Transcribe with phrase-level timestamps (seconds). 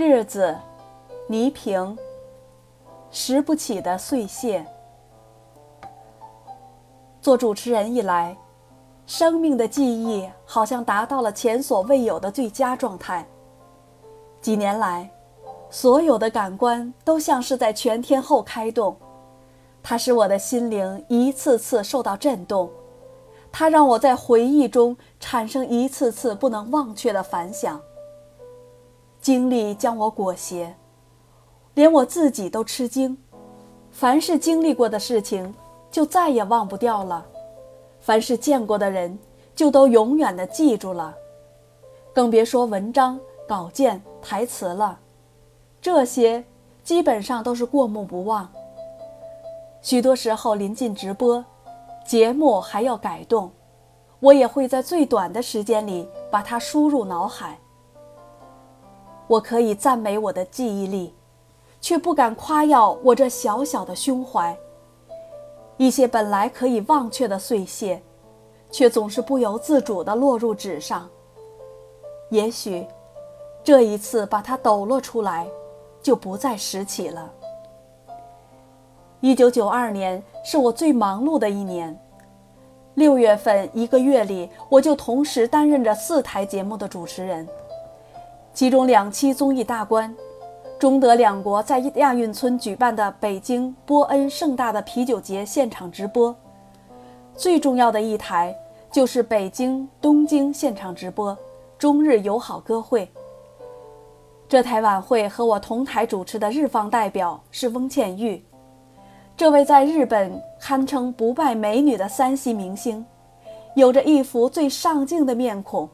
[0.00, 0.56] 日子，
[1.28, 1.94] 倪萍。
[3.10, 4.64] 拾不起的碎屑。
[7.20, 8.34] 做主持人以来，
[9.04, 13.26] 生命的记忆好像达到了前所未有的最佳状态。
[14.40, 15.10] 几年来，
[15.68, 18.96] 所有的感官都像是在全天候开动，
[19.82, 22.70] 它使我的心灵一次次受到震动，
[23.52, 27.78] 它让我在回忆中产生一次次不能忘却的反响。
[29.20, 30.74] 经历将我裹挟，
[31.74, 33.16] 连我自己都吃惊。
[33.90, 35.54] 凡是经历过的事情，
[35.90, 37.22] 就再也忘不掉了；
[38.00, 39.18] 凡是见过的人，
[39.54, 41.14] 就都永远的记住了。
[42.14, 44.98] 更别说文章、稿件、台词了，
[45.82, 46.42] 这些
[46.82, 48.48] 基本上都是过目不忘。
[49.82, 51.44] 许多时候临近直播，
[52.06, 53.50] 节目还要改动，
[54.18, 57.58] 我也会在最短的时间里把它输入脑海。
[59.30, 61.14] 我可以赞美我的记忆力。
[61.82, 64.54] 却不敢夸耀我这小小的胸怀。
[65.78, 68.02] 一些本来可以忘却的碎屑，
[68.70, 71.08] 却总是不由自主地落入纸上。
[72.30, 72.86] 也许，
[73.64, 75.48] 这一次把它抖落出来，
[76.02, 77.32] 就不再拾起了。
[79.20, 81.98] 一九九二年是我最忙碌的一年，
[82.92, 87.48] 六月份一个月里，我就同时担任着四台节目的主持人，
[88.52, 90.14] 其中两期综艺大观。
[90.78, 96.34] 中德两国在亚运村举办的北京波恩盛大的啤酒节现场直播，
[97.34, 98.56] 最重要的一台
[98.90, 101.36] 就是北京东京现场直播
[101.78, 103.06] 中日友好歌会。
[104.48, 108.42] 这台晚会和我同台主持的日方代表是翁倩玉，
[109.36, 113.04] 这位在日本堪称不败美女的三栖明星，
[113.76, 115.86] 有着一副最上镜的面孔，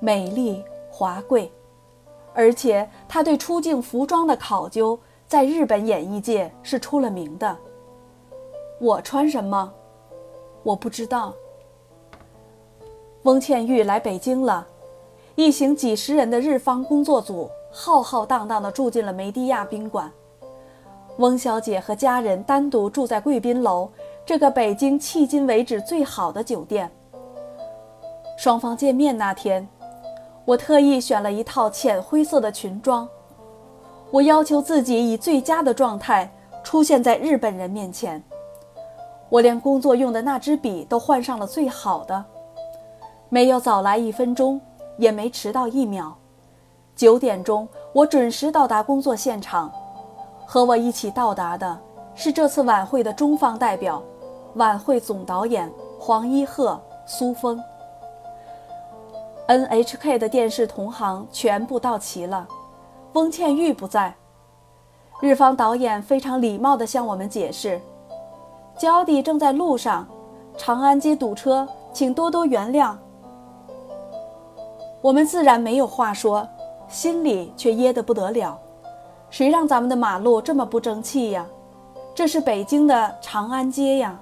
[0.00, 1.50] 美丽华贵。
[2.34, 7.56] 而且他对出镜服装的考究，在日本演艺界是出了名的。
[8.80, 9.72] 我穿什么？
[10.62, 11.32] 我不知道。
[13.22, 14.66] 翁倩玉来北京了，
[15.36, 20.10] 一行几十人的日方工作组浩浩荡荡地住进了梅迪亚宾馆。
[21.18, 23.88] 翁小姐和家人单独住在贵宾楼
[24.24, 26.90] 这个北京迄今为止最好的酒店。
[28.38, 29.68] 双方见面那天。
[30.44, 33.08] 我特意选了一套浅灰色的裙装，
[34.10, 36.30] 我要求自己以最佳的状态
[36.64, 38.22] 出现在日本人面前。
[39.28, 42.24] 我连工作用的那支笔都换上了最好的，
[43.28, 44.60] 没有早来一分钟，
[44.98, 46.14] 也没迟到一秒。
[46.96, 49.72] 九点钟，我准时到达工作现场。
[50.44, 51.78] 和我一起到达的
[52.14, 54.02] 是这次晚会的中方代表，
[54.56, 57.62] 晚会总导演黄一鹤、苏峰。
[59.52, 62.48] NHK 的电视同行全部到齐了，
[63.12, 64.14] 翁倩玉不在。
[65.20, 67.78] 日方导演非常礼貌地向我们解释
[68.78, 70.08] ：“焦迪正在路上，
[70.56, 72.94] 长安街堵车，请多多原谅。”
[75.02, 76.48] 我们自然没有话说，
[76.88, 78.58] 心里却噎得不得了。
[79.28, 81.46] 谁让咱们的马路这么不争气呀？
[82.14, 84.18] 这是北京的长安街呀！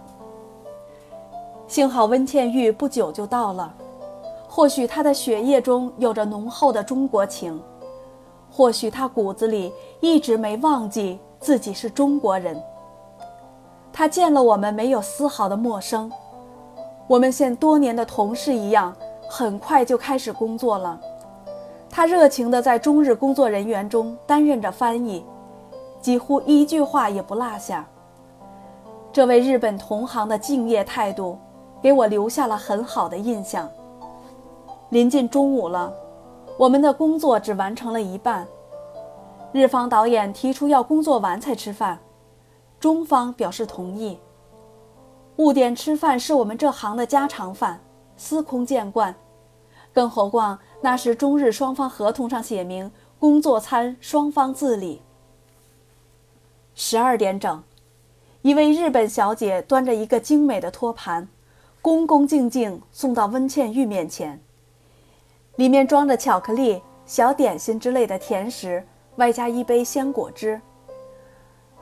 [1.69, 3.73] 幸好温倩玉不久就到了。
[4.53, 7.63] 或许他的血液中有着浓厚的中国情，
[8.51, 12.61] 或许他骨子里一直没忘记自己是中国人。
[13.93, 16.11] 他见了我们没有丝毫的陌生，
[17.07, 18.93] 我们像多年的同事一样，
[19.29, 21.01] 很快就开始工作了。
[21.89, 25.25] 他热情地在中日工作人员中担任着翻译，
[26.01, 27.87] 几乎一句话也不落下。
[29.13, 31.39] 这位日本同行的敬业态度，
[31.81, 33.69] 给我留下了很好的印象。
[34.91, 35.95] 临近中午了，
[36.59, 38.45] 我们的工作只完成了一半。
[39.53, 42.01] 日方导演提出要工作完才吃饭，
[42.81, 44.19] 中方表示同意。
[45.37, 47.81] 误点吃饭是我们这行的家常饭，
[48.17, 49.15] 司空见惯。
[49.93, 52.91] 更何况那时中日双方合同上写明
[53.21, 55.01] 工作餐双方自理。
[56.75, 57.63] 十二点整，
[58.43, 61.29] 一位日本小姐端着一个精美的托盘，
[61.81, 64.43] 恭恭敬敬送到温倩玉面前。
[65.61, 68.83] 里面装着巧克力、小点心之类的甜食，
[69.17, 70.59] 外加一杯鲜果汁。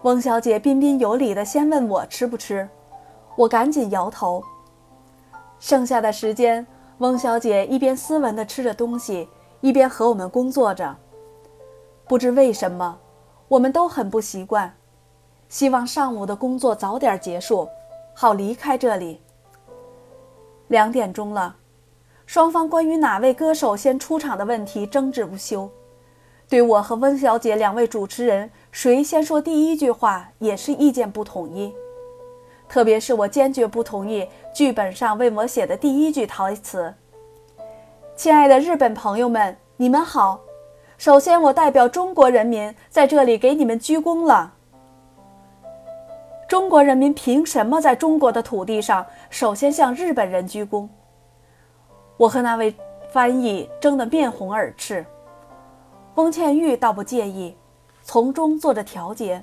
[0.03, 2.69] 翁小姐彬彬有礼地先问我吃不吃，
[3.37, 4.43] 我赶紧摇头。
[5.61, 6.67] 剩下的时间，
[6.99, 9.29] 翁小姐一边斯文地吃着东西，
[9.61, 10.97] 一边和我们工作着。
[12.09, 12.99] 不知为什么，
[13.47, 14.75] 我们都很不习惯，
[15.49, 17.69] 希望上午的工作早点结束，
[18.13, 19.23] 好离开这里。
[20.67, 21.55] 两点钟了。
[22.29, 25.67] 双方关于哪位歌手先出场的问题争执不休，
[26.47, 31.75] 对我和温小姐两位主持人，谁先说第一句话也是意见不统一。
[32.69, 36.93] 特别是我坚决不同意剧本上为我写的第一句台词
[38.15, 40.39] ：“亲爱的日本朋友们，你们好。
[40.99, 44.53] 首先，我代表中国人民在这里给你们鞠躬了。
[46.47, 50.87] 中国人民凭什么在中国的土地上首先向日本人鞠躬？”
[52.19, 52.75] 我和那位
[53.11, 55.07] 翻译争得面红耳赤。
[56.17, 57.57] 翁倩玉倒不介意，
[58.03, 59.41] 从中做着调节。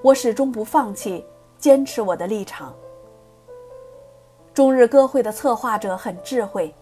[0.00, 1.26] 我始终不放弃，
[1.58, 2.74] 坚持我的立场。
[4.54, 6.74] 中日歌会的策划者很智慧，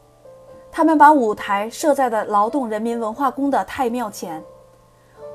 [0.70, 4.40] 他们把舞台设在了劳动人民文化宫的太庙前。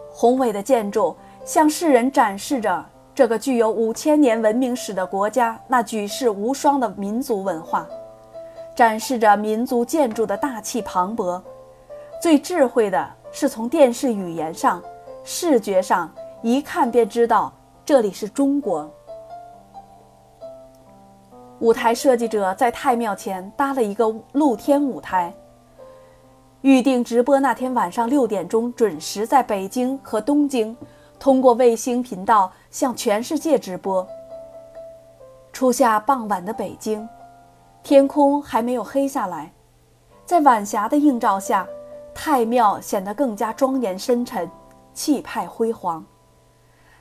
[0.09, 1.13] 宏伟的建筑
[1.43, 7.85] 向世人展示着这个具有五千年文明史的国家那举世无双的民族文化，
[8.75, 11.41] 展示着民族建筑的大气磅礴。
[12.21, 13.11] 最智慧的。
[13.33, 14.83] 是从电视语言上、
[15.23, 17.49] 视觉上一看便知道
[17.85, 18.91] 这里是中国。
[21.59, 25.33] 舞台设计者在太庙前搭了一个露天舞台，
[26.59, 30.75] 预定直播那天晚上六点钟准时在北京和东京
[31.17, 34.05] 通过卫星频道向全世界直播。
[35.53, 37.07] 初夏傍晚的北京，
[37.83, 39.51] 天空还没有黑下来，
[40.25, 41.67] 在晚霞的映照下。
[42.13, 44.49] 太庙显得更加庄严深沉，
[44.93, 46.05] 气派辉煌。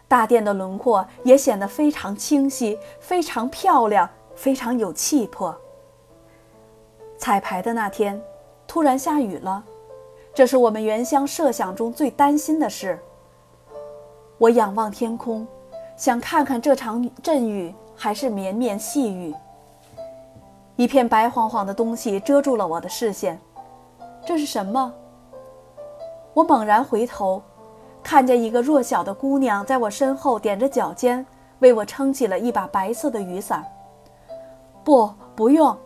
[0.07, 5.55] 大殿的轮廓也显得非常清晰，非常漂亮，非常有气魄。
[7.19, 8.23] 彩排的那天，
[8.69, 9.63] 突然下雨了，
[10.33, 12.99] 这是我们原先设想中最担心的事。
[14.39, 15.47] 我仰望天空，
[15.97, 19.35] 想看看这场阵雨还是绵绵细雨。
[20.81, 23.39] 一片白晃晃的东西遮住了我的视线，
[24.25, 24.91] 这是什么？
[26.33, 27.43] 我猛然回头，
[28.03, 31.27] 看见一个弱小的姑娘在我身后踮着脚尖，
[31.59, 33.63] 为我撑起了一把白色的雨伞。
[34.83, 35.77] 不，不用。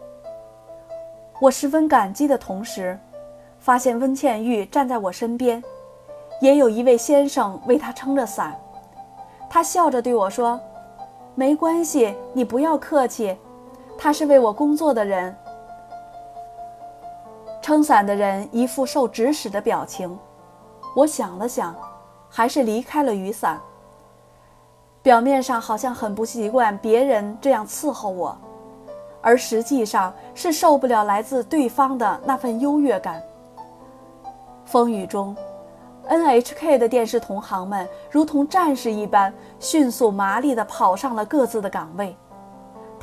[1.41, 2.96] 我十分感激的同时，
[3.58, 5.61] 发现温倩玉站在我身边，
[6.41, 8.56] 也有一位先生为她撑着伞。
[9.50, 10.61] 他笑着对我说
[11.35, 13.37] ：“没关系，你不要客气。
[13.99, 15.35] 他是为我工作的人。”
[17.62, 20.17] 撑伞的人一副受指使的表情。
[20.94, 21.75] 我想了想，
[22.29, 23.58] 还是离开了雨伞。
[25.02, 28.37] 表面上好像很不习惯别人这样伺候我，
[29.20, 33.23] 而实际上是受不了来自对方的那份优越感。
[34.64, 35.35] 风雨中
[36.08, 42.17] ，NHK 的电视同行们如同战士一般，迅速麻利地跑上了各自的岗位。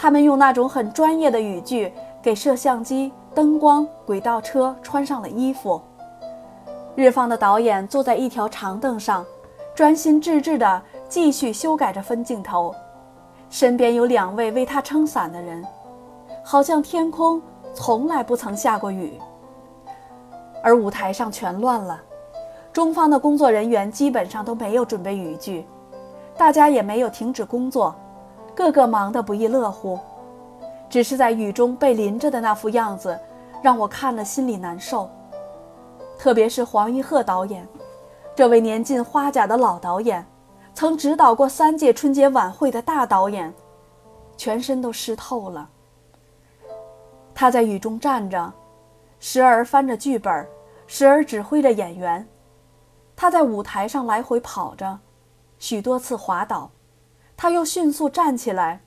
[0.01, 1.93] 他们用那种很专业的语句
[2.23, 5.79] 给摄像机、灯光、轨道车穿上了衣服。
[6.95, 9.23] 日方的导演坐在一条长凳上，
[9.75, 12.73] 专心致志地继续修改着分镜头，
[13.47, 15.63] 身边有两位为他撑伞的人，
[16.43, 17.39] 好像天空
[17.71, 19.19] 从来不曾下过雨。
[20.63, 22.01] 而舞台上全乱了，
[22.73, 25.63] 中方的工作人员基本上都没有准备雨具，
[26.35, 27.93] 大家也没有停止工作，
[28.55, 29.99] 个个忙得不亦乐乎，
[30.89, 33.19] 只是在雨中被淋着的那副样子，
[33.61, 35.09] 让我看了心里难受。
[36.17, 37.67] 特别是黄一鹤导演，
[38.35, 40.25] 这位年近花甲的老导演，
[40.73, 43.53] 曾指导过三届春节晚会的大导演，
[44.37, 45.69] 全身都湿透了。
[47.33, 48.51] 他在雨中站着，
[49.19, 50.47] 时而翻着剧本，
[50.85, 52.27] 时而指挥着演员。
[53.15, 54.99] 他在舞台上来回跑着，
[55.57, 56.69] 许多次滑倒，
[57.41, 58.79] 他又迅速站起来。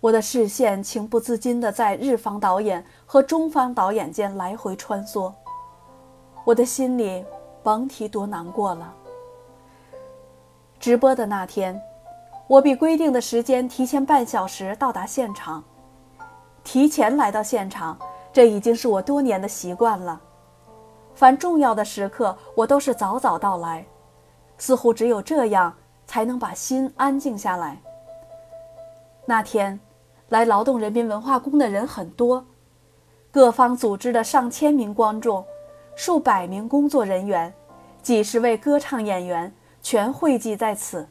[0.00, 5.30] 我的视线情不自禁地在日方导演和中方导演间来回穿梭。
[6.42, 7.22] 我的心里
[7.62, 8.94] 甭提多难过了。
[10.80, 11.78] 直播的那天，
[12.46, 15.62] 我比规定的时间提前半小时到达现场。
[16.64, 17.98] 提前来到现场，
[18.32, 20.18] 这已经是我多年的习惯了。
[21.14, 23.84] 凡重要的时刻，我都是早早到来，
[24.56, 25.74] 似乎只有这样
[26.06, 27.80] 才能把心安静下来。
[29.24, 29.78] 那天，
[30.28, 32.44] 来劳动人民文化宫的人很多，
[33.30, 35.44] 各方组织的上千名观众。
[35.98, 37.50] 数百名工作人员，
[38.02, 41.08] 几十位歌唱演员全汇集在此。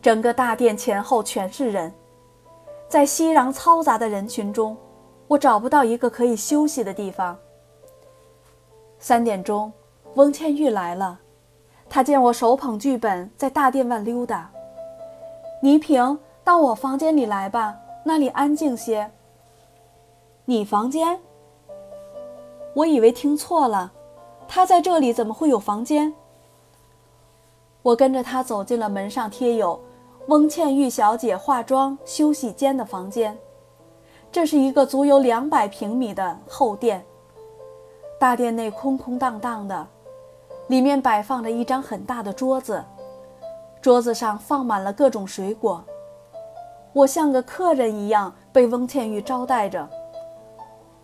[0.00, 1.92] 整个大殿前后全是人，
[2.88, 4.74] 在熙攘嘈杂的人群中，
[5.28, 7.36] 我找不到一个可以休息的地方。
[8.98, 9.70] 三点钟，
[10.14, 11.19] 翁倩玉来了，
[11.90, 14.48] 他见我手捧剧本在大殿外溜达。
[15.60, 19.10] 倪萍，到我房间里来吧，那里安静些。
[20.44, 21.18] 你房间？
[22.74, 23.92] 我以为听错了，
[24.46, 26.14] 他在这里怎么会有房间？
[27.82, 29.78] 我跟着他走进了门上贴有
[30.28, 33.36] “翁倩玉小姐化妆休息间”的房间。
[34.30, 37.04] 这是一个足有两百平米的后殿。
[38.20, 39.86] 大殿内空空荡荡的，
[40.70, 42.84] 里面摆放着一张很大的桌子，
[43.82, 45.82] 桌子上放满了各种水果。
[46.92, 49.88] 我像个客人一样被翁倩玉招待着，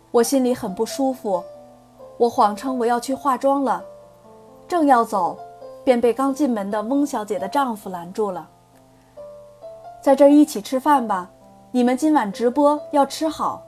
[0.09, 1.43] 我心里很不舒服。
[2.15, 3.83] 我谎称我要去化妆了，
[4.69, 5.37] 正要走。
[5.83, 8.47] 便被刚进门的翁小姐的丈夫拦住了。
[10.01, 11.29] 在这儿一起吃饭吧，
[11.71, 13.61] 你们今晚直播要吃好。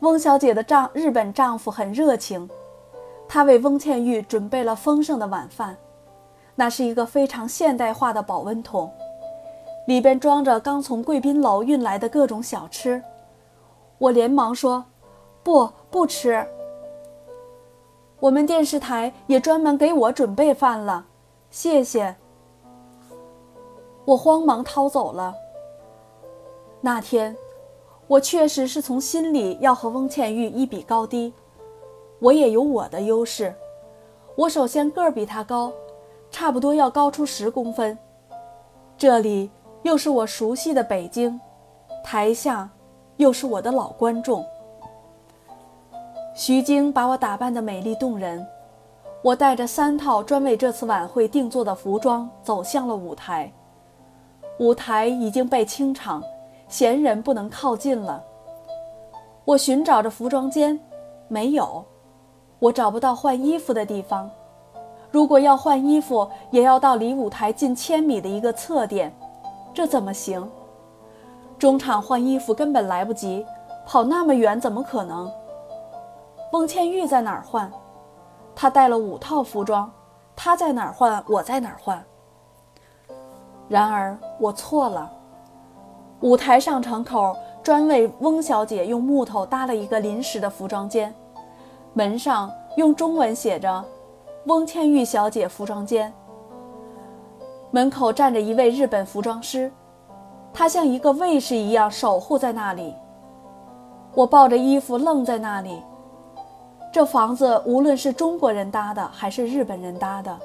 [0.00, 2.48] 翁小姐的丈日本丈夫很热情，
[3.28, 5.76] 他为翁倩玉准备了丰盛的晚饭，
[6.54, 8.90] 那是一个非常现代化的保温桶，
[9.86, 13.02] 里边装着刚从贵宾楼运来的各种小吃。
[13.98, 14.84] 我连忙说
[15.42, 16.46] ：“不，不吃。”
[18.20, 21.04] 我们电视台也专门给我准备饭了，
[21.50, 22.14] 谢谢。
[24.04, 25.34] 我慌忙逃走了。
[26.80, 27.36] 那天，
[28.06, 31.32] 我确实是从心里要和翁倩玉一比高低。
[32.24, 33.54] 我也有我的优势，
[34.34, 35.70] 我首先个儿比他高，
[36.30, 37.98] 差不多要高出十公分。
[38.96, 39.50] 这里
[39.82, 41.38] 又是我熟悉的北京，
[42.02, 42.70] 台下
[43.18, 44.42] 又是我的老观众。
[46.34, 48.46] 徐晶把我打扮得美丽动人，
[49.20, 53.52] 我带着三套专为这次晚会定做的服装走向了舞台。
[54.58, 56.24] 舞台已经被清场，
[56.68, 58.24] 闲人不能靠近了。
[59.44, 60.80] 我寻找着服装间，
[61.28, 61.84] 没有，
[62.64, 64.30] 我找不到换衣服的地方。
[65.10, 69.14] 如果要换衣服，也要到离舞台近千米的一个侧点，
[69.74, 70.50] 这怎么行？
[71.58, 73.44] 中场换衣服根本来不及，
[73.84, 75.30] 跑那么远怎么可能？
[76.52, 77.70] 翁倩玉在哪儿换？
[78.56, 79.92] 她带了五套服装，
[80.34, 81.22] 她在哪儿换？
[81.28, 82.02] 我在哪儿换？
[83.68, 85.12] 然而我错了。
[86.20, 91.14] 舞台上场口专为翁小姐用木头搭了一个临时的服装间，
[91.96, 93.84] 门上用中文写着
[94.46, 96.12] “翁倩玉小姐服装间”。
[97.70, 99.70] 门口站着一位日本服装师，
[100.52, 102.92] 他像一个卫士一样守护在那里。
[104.12, 105.80] 我抱着衣服愣在那里。
[106.92, 110.36] 这房子无论是中国人搭的还是日本人搭的，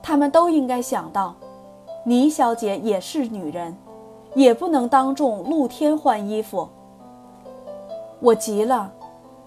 [0.00, 1.34] 他们都应该想到，
[2.04, 3.76] 倪小姐也是女人，
[4.34, 6.68] 也不能当众露天换衣服。
[8.20, 8.92] 我急了，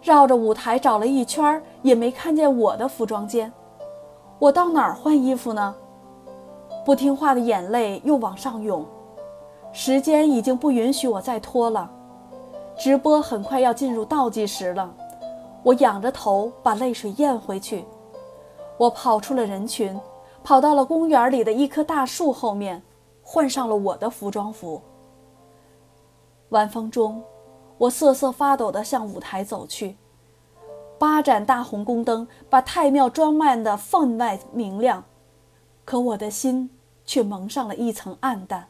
[0.08, 3.52] 绕着舞台找了一圈，也没看见我的服装间。
[4.40, 5.76] 我到哪儿换衣服呢？
[6.86, 8.86] 不听话的眼泪又往上涌，
[9.74, 11.92] 时间已经不允许我再拖了，
[12.78, 14.90] 直播很快要进入倒计时了。
[15.62, 17.84] 我仰着头，把泪水咽回去。
[18.78, 20.00] 我跑出了人群，
[20.42, 22.82] 跑到了公园里的一棵大树后面，
[23.22, 24.82] 换上了我的服装服。
[26.52, 27.22] 晚风中，
[27.78, 29.98] 我瑟瑟发抖地向舞台走去。
[31.00, 35.04] 八盏大红宫灯把太庙装扮得分外明亮，
[35.86, 36.70] 可我的心
[37.06, 38.68] 却蒙上了一层暗淡。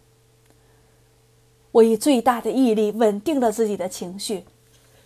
[1.72, 4.46] 我以最大的毅力稳定了自己的情绪。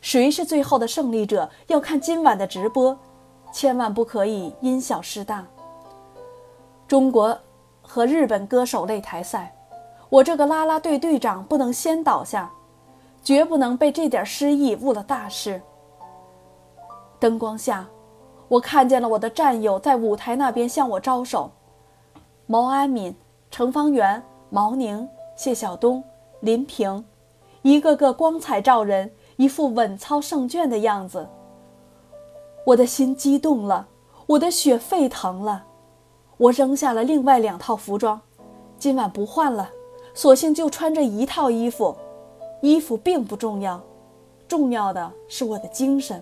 [0.02, 1.48] 谁是最后的胜利者？
[1.68, 2.98] 要看今晚的直播，
[3.54, 5.46] 千万不可以因小失大。
[6.88, 7.38] 中国
[7.84, 9.56] 和日本歌手擂台赛，
[10.10, 12.52] 我这个啦啦队队长不能先倒下，
[13.24, 15.62] 绝不能被这点失意误了大事。
[17.20, 17.88] 灯光下，
[18.48, 21.52] 我看见了我的战友在舞台那边向我招手：
[22.48, 23.16] 毛安敏、
[23.50, 26.04] 程方圆、毛宁、谢晓东、
[26.40, 27.06] 林平，
[27.62, 29.12] 一个个光彩照人。
[29.38, 31.28] 一副稳操胜券的样子，
[32.64, 33.88] 我的心激动了，
[34.28, 35.66] 我的血沸腾了。
[36.38, 38.22] 我扔下了另外两套服装，
[38.78, 39.72] 今晚不换了，
[40.14, 41.98] 索性就穿这一套衣服。
[42.62, 43.82] 衣服并不重要，
[44.48, 46.22] 重要的是我的精神，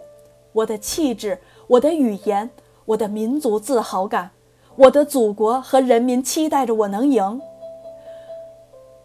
[0.54, 2.50] 我的气质，我的语言，
[2.86, 4.32] 我的民族自豪感，
[4.76, 7.42] 我的祖国和人民期待着我能赢。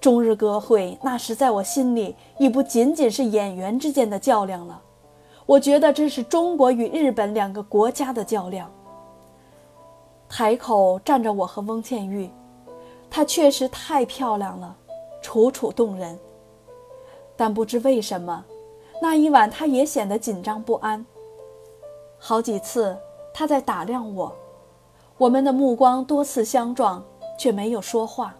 [0.00, 4.80] 中日歌会，那时在我心里已不仅仅是演员之间的较量了，
[5.46, 8.70] 我觉得这是中国与日本两个国家的较量。
[10.28, 12.30] 台口站着我和翁倩玉，
[13.10, 14.76] 她确实太漂亮了，
[15.22, 16.18] 楚楚动人。
[17.36, 18.44] 但不知为什么，
[19.02, 21.04] 那一晚他也显得紧张不安。
[22.18, 22.96] 好几次，
[23.32, 24.34] 他在打量我，
[25.18, 27.02] 我们的目光多次相撞，
[27.38, 28.34] 却没有说话。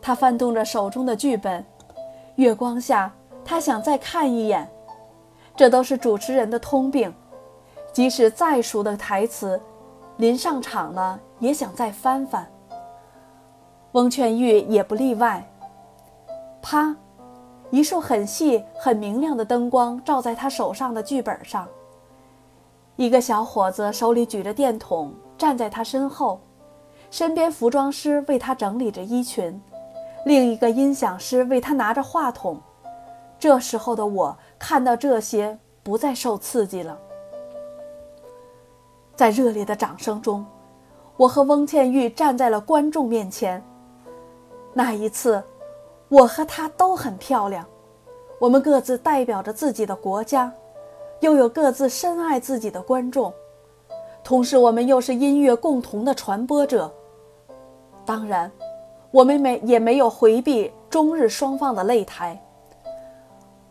[0.00, 1.64] 他翻动着手中的剧本，
[2.36, 3.14] 月光下，
[3.44, 4.68] 他想再看一眼。
[5.56, 7.14] 这都是主持人的通病，
[7.92, 9.60] 即使再熟的台词，
[10.16, 12.50] 临上场了也想再翻翻。
[13.92, 15.48] 翁劝玉也不例外。
[16.60, 16.96] 啪，
[17.74, 21.66] 一束很细、很明亮的灯光照在他手上的剧本上。
[22.94, 26.40] 一个小伙子手里举着电筒，站在他身后，
[27.10, 29.60] 身边服装师为他整理着衣裙，
[30.24, 32.60] 另一个音响师为他拿着话筒。
[33.40, 36.96] 这时候的我看到这些，不再受刺激了。
[39.16, 40.46] 在热烈的掌声中，
[41.16, 43.60] 我和翁倩玉站在了观众面前。
[44.72, 45.42] 那一次，
[46.08, 47.64] 我和她都很漂亮。
[48.38, 50.52] 我们各自代表着自己的国家，
[51.20, 53.32] 又有各自深爱自己的观众。
[54.22, 56.92] 同时，我们又是音乐共同的传播者。
[58.04, 58.50] 当然，
[59.10, 62.38] 我们没也没有回避中日双方的擂台。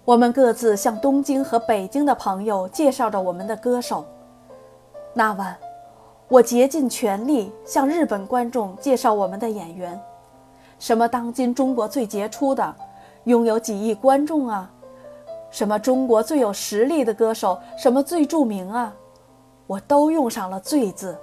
[0.06, 4.06] 我们各自向东京和北京的朋友介绍着我们的歌手。
[5.14, 5.56] 那晚，
[6.28, 10.00] 我竭尽全力向日本观众介绍我们的演员，
[10.84, 12.76] 什么当今中国最杰出的，
[13.24, 14.70] 拥有几亿观众啊，
[15.50, 18.94] 什么中国最有实力的歌手，什么最著名啊，
[19.66, 21.18] 我都用上了“最”字。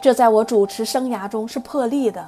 [0.00, 2.24] 这在我主持生涯中是破例的。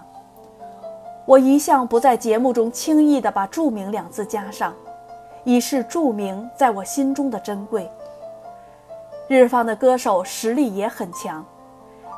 [1.27, 4.75] 我一向不在节目中轻易地把“著名”两字加上，
[5.45, 7.89] 以示著名在我心中的珍贵。
[9.29, 11.47] 日方的歌手实力也很强，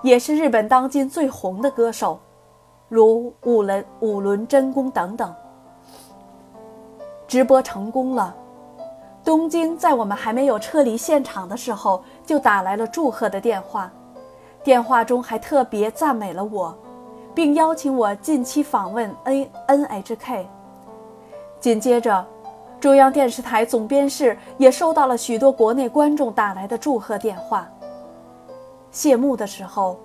[0.02, 2.18] 也是日本当今最红的歌手，
[2.94, 5.34] 如五轮五轮真功等等。
[7.26, 8.34] 直播成功了，
[9.24, 13.90] 东京在我们还没有撤离现场的时候就打来了祝贺的电话，
[14.62, 16.76] 电话中还特别赞美了我，
[17.34, 20.46] 并邀请我近期访问 A N H K。
[21.60, 22.22] 紧接着。
[22.78, 27.64] 中央电视台总编室也收到了许多国内观众打来的祝贺电话。
[28.90, 29.96] 谢幕的时候，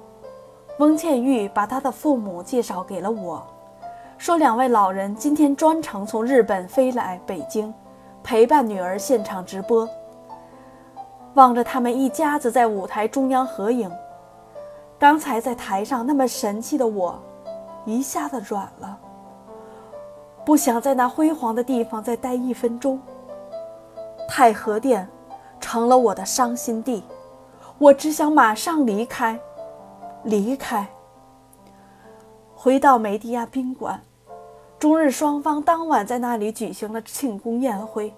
[0.77, 3.41] 翁倩玉把她的父母介绍给了我，
[4.17, 7.73] 说两位老人今天专程从日本飞来北京，
[8.23, 9.89] 陪伴女儿现场直播。
[11.33, 13.91] 望着他们一家子在舞台中央合影，
[14.99, 17.19] 刚才在台上那么神气的我，
[17.85, 18.97] 一下子软了。
[20.45, 22.99] 不想在那辉煌的地方再待一分钟。
[24.29, 25.07] 太和殿
[25.59, 27.03] 成了我的伤心地，
[27.79, 29.39] 我只想马上离开，
[30.27, 30.87] 离开。
[32.53, 34.03] 回到梅迪亚宾馆，
[34.77, 38.13] 中日双方当晚在那里举行了庆功宴会，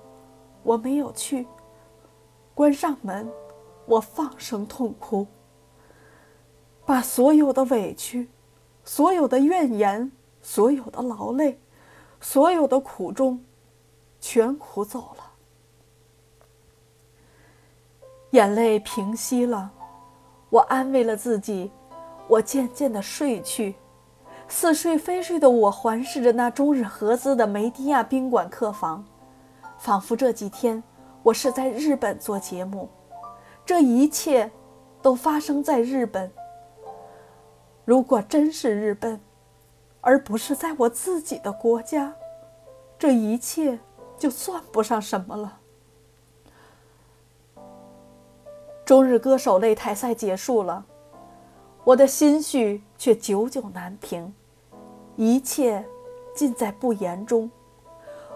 [0.64, 1.48] 我没有去。
[2.56, 3.30] 关上门，
[3.86, 5.28] 我放声痛哭，
[6.86, 8.28] 把所有的委屈、
[8.84, 11.60] 所有的怨言、所有的劳累。
[12.22, 13.42] 所有的苦衷，
[14.20, 15.24] 全苦走了。
[18.32, 19.72] 眼泪平息了，
[20.50, 21.72] 我安慰了自己，
[22.30, 23.76] 我渐渐的睡去。
[24.48, 29.04] 似睡非睡的我环视着那中日合资的梅迪亚宾馆客房，
[29.78, 30.82] 仿佛这几天
[31.22, 32.88] 我是在日本做节目，
[33.66, 34.50] 这一切
[35.02, 36.32] 都发生在日本。
[37.84, 39.20] 如果真是日本。
[40.02, 42.16] 而不是在我自己的国家，
[42.98, 43.78] 这一切
[44.18, 45.60] 就算不上什么了。
[48.86, 50.86] 中日歌手擂台赛结束了，
[51.84, 54.34] 我的心绪却久久难平，
[55.16, 55.84] 一切
[56.36, 57.50] 尽在不言中。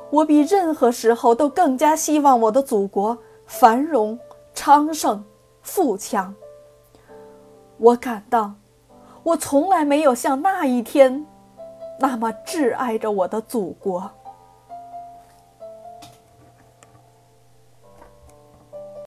[0.10, 4.18] 我比任何时候都更加希望我的祖国繁荣
[4.54, 5.24] 昌盛、
[5.62, 6.34] 富强。
[7.78, 8.54] 我感到，
[9.24, 11.26] 我从来没有像那一天。
[12.00, 14.10] 那么挚爱着我的祖国。